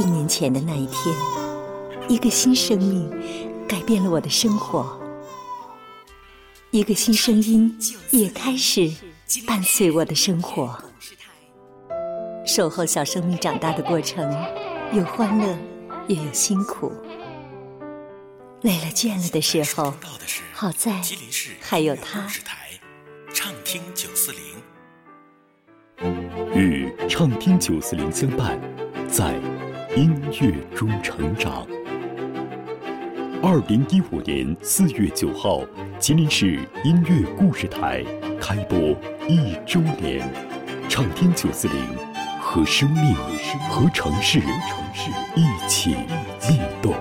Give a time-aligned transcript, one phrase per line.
[0.00, 1.14] 一年前的那一天，
[2.08, 3.10] 一个新生命
[3.68, 4.98] 改变了我的生活，
[6.70, 7.78] 一个新声音
[8.10, 8.90] 也开始
[9.46, 10.74] 伴随我的生活。
[12.46, 14.26] 守候小生命长大的过程，
[14.94, 15.58] 有欢乐，
[16.08, 16.90] 也有辛苦。
[18.62, 19.92] 累了倦了的时候，
[20.54, 21.02] 好在
[21.60, 22.26] 还有他。
[23.34, 24.40] 畅听九四零，
[26.54, 28.58] 与畅听九四零相伴，
[29.06, 29.38] 在
[29.96, 31.66] 音乐中成长。
[33.42, 35.64] 二零一五年四月九号，
[35.98, 38.04] 吉林市音乐故事台
[38.40, 38.78] 开播
[39.26, 40.24] 一周年，
[40.88, 41.76] 畅听九四零，
[42.40, 43.16] 和生命
[43.68, 44.38] 和城市
[45.34, 45.96] 一起
[46.38, 46.94] 悸动。